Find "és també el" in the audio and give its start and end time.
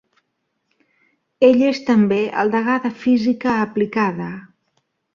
1.73-2.51